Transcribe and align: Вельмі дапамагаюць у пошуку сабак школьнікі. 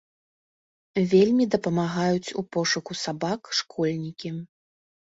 Вельмі 1.11 1.45
дапамагаюць 1.57 2.33
у 2.41 2.47
пошуку 2.59 2.91
сабак 3.05 3.41
школьнікі. 3.63 4.29